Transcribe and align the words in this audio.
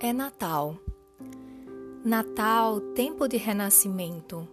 É 0.00 0.12
Natal. 0.12 0.76
Natal, 2.04 2.80
tempo 2.94 3.26
de 3.26 3.36
renascimento, 3.36 4.46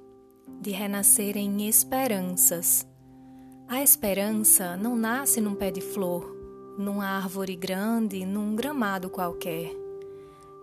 de 0.60 0.72
renascer 0.72 1.38
em 1.38 1.68
esperanças. 1.68 2.84
A 3.68 3.84
esperança 3.84 4.76
não 4.76 4.96
nasce 4.96 5.40
num 5.40 5.54
pé 5.54 5.70
de 5.70 5.82
flor, 5.82 6.36
numa 6.80 7.06
árvore 7.06 7.56
grande, 7.56 8.26
num 8.26 8.56
gramado 8.56 9.08
qualquer. 9.08 9.72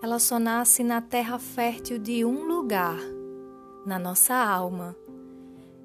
Ela 0.03 0.19
só 0.19 0.41
nasce 0.41 0.83
na 0.83 1.01
terra 1.01 1.39
fértil 1.39 1.97
de 1.97 2.25
um 2.25 2.45
lugar, 2.49 2.99
na 3.87 4.01
nossa 4.01 4.35
alma. 4.35 4.97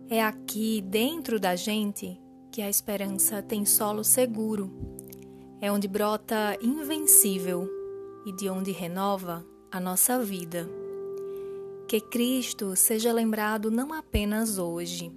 É 0.10 0.24
aqui, 0.24 0.82
dentro 0.82 1.40
da 1.40 1.56
gente, 1.56 2.20
que 2.52 2.64
a 2.64 2.70
esperança 2.70 3.44
tem 3.44 3.64
solo 3.64 4.04
seguro. 4.04 4.72
É 5.62 5.72
onde 5.72 5.88
brota 5.88 6.58
invencível 6.60 7.77
e 8.26 8.32
de 8.32 8.50
onde 8.50 8.72
renova 8.72 9.46
a 9.72 9.80
nossa 9.80 10.20
vida. 10.24 10.70
Que 11.88 12.02
Cristo 12.02 12.76
seja 12.76 13.14
lembrado 13.14 13.72
não 13.72 13.94
apenas 13.94 14.58
hoje, 14.58 15.12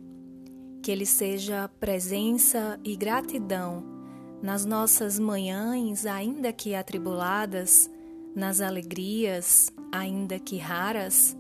que 0.83 0.91
Ele 0.91 1.07
seja 1.07 1.69
presença 1.81 2.79
e 2.85 2.97
gratidão 2.97 3.85
nas 4.43 4.65
nossas 4.65 5.19
manhãs, 5.19 6.07
ainda 6.07 6.53
que 6.53 6.75
atribuladas, 6.75 7.91
nas 8.35 8.61
alegrias, 8.61 9.73
ainda 9.93 10.39
que 10.39 10.57
raras, 10.57 11.37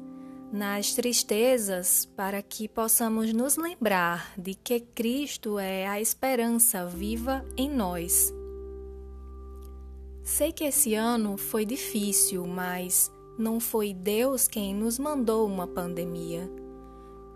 nas 0.52 0.94
tristezas, 0.94 2.06
para 2.16 2.42
que 2.42 2.68
possamos 2.68 3.32
nos 3.32 3.56
lembrar 3.56 4.32
de 4.36 4.54
que 4.54 4.80
Cristo 4.80 5.58
é 5.58 5.86
a 5.86 6.00
esperança 6.00 6.84
viva 6.86 7.44
em 7.56 7.70
nós 7.70 8.34
Sei 10.30 10.52
que 10.52 10.62
esse 10.62 10.94
ano 10.94 11.36
foi 11.36 11.64
difícil, 11.64 12.46
mas 12.46 13.10
não 13.36 13.58
foi 13.58 13.92
Deus 13.92 14.46
quem 14.46 14.72
nos 14.72 14.96
mandou 14.96 15.44
uma 15.44 15.66
pandemia. 15.66 16.48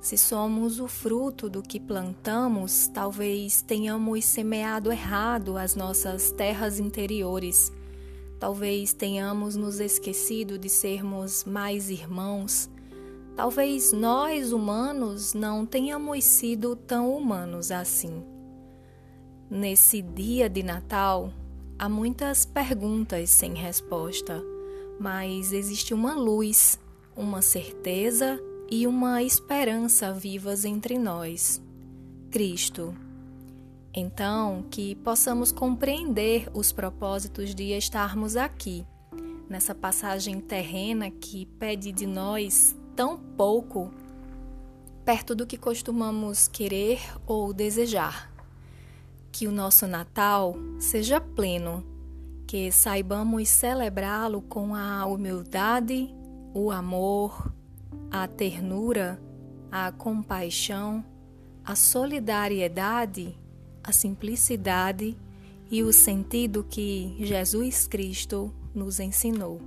Se 0.01 0.17
somos 0.17 0.79
o 0.79 0.87
fruto 0.87 1.51
do 1.51 1.61
que 1.61 1.81
plantamos, 1.81 2.87
talvez 2.95 3.63
tenhamos 3.63 4.25
semeado 4.25 4.93
errado 4.93 5.59
as 5.59 5.75
nossas 5.75 6.31
terras 6.31 6.79
interiores. 6.79 7.73
Talvez 8.39 8.93
tenhamos 8.93 9.57
nos 9.57 9.81
esquecido 9.81 10.57
de 10.57 10.69
sermos 10.69 11.43
mais 11.43 11.91
irmãos. 11.91 12.71
Talvez 13.35 13.93
nós, 13.93 14.53
humanos, 14.53 15.35
não 15.35 15.67
tenhamos 15.67 16.23
sido 16.23 16.77
tão 16.77 17.13
humanos 17.13 17.73
assim. 17.73 18.23
Nesse 19.51 20.01
dia 20.01 20.49
de 20.49 20.63
Natal, 20.63 21.33
Há 21.77 21.89
muitas 21.89 22.45
perguntas 22.45 23.31
sem 23.31 23.55
resposta, 23.55 24.41
mas 24.99 25.53
existe 25.53 25.93
uma 25.93 26.15
luz, 26.15 26.79
uma 27.17 27.43
certeza 27.43 28.41
e 28.71 28.87
uma 28.87 29.25
esperança 29.25 30.13
vivas 30.13 30.65
entre 30.65 30.97
nós. 30.99 31.61
Cristo. 32.31 32.95
Então, 33.93 34.65
que 34.71 34.95
possamos 34.97 35.51
compreender 35.51 36.49
os 36.55 36.71
propósitos 36.71 37.55
de 37.55 37.77
estarmos 37.77 38.37
aqui, 38.37 38.87
nessa 39.49 39.75
passagem 39.75 40.41
terrena 40.41 41.11
que 41.11 41.45
pede 41.59 41.91
de 41.91 42.07
nós 42.07 42.75
tão 42.95 43.19
pouco, 43.19 43.93
perto 45.05 45.35
do 45.35 45.45
que 45.45 45.59
costumamos 45.59 46.47
querer 46.47 47.01
ou 47.27 47.53
desejar 47.53 48.34
que 49.35 49.49
o 49.49 49.53
nosso 49.53 49.89
Natal 49.89 50.55
seja 50.79 51.21
pleno, 51.21 51.85
que 52.47 52.71
saibamos 52.71 53.49
celebrá-lo 53.49 54.41
com 54.41 54.77
a 54.77 55.05
humildade, 55.07 56.15
o 56.55 56.71
amor, 56.71 57.53
a 58.13 58.29
ternura, 58.29 59.21
a 59.73 59.91
compaixão, 59.91 61.05
a 61.65 61.75
solidariedade, 61.75 63.37
a 63.83 63.91
simplicidade 63.91 65.17
e 65.69 65.83
o 65.83 65.93
sentido 65.93 66.63
que 66.63 67.17
Jesus 67.19 67.89
Cristo 67.89 68.55
nos 68.73 69.01
ensinou. 69.01 69.61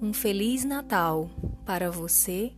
Um 0.00 0.12
Feliz 0.12 0.64
Natal 0.64 1.28
para 1.66 1.90
você, 1.90 2.52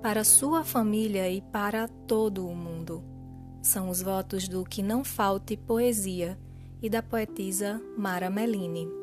para 0.00 0.24
sua 0.24 0.64
família 0.64 1.30
e 1.30 1.42
para 1.42 1.86
todo 1.86 2.48
o 2.48 2.56
mundo. 2.56 3.19
São 3.62 3.90
os 3.90 4.00
votos 4.00 4.48
do 4.48 4.64
Que 4.64 4.82
Não 4.82 5.04
Falte 5.04 5.56
Poesia 5.56 6.38
e 6.82 6.88
da 6.88 7.02
poetisa 7.02 7.80
Mara 7.96 8.30
Melini. 8.30 8.99